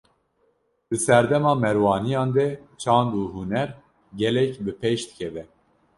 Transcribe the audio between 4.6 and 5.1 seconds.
bi pêş